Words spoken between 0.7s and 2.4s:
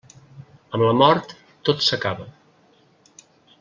Amb la mort tot s'acaba.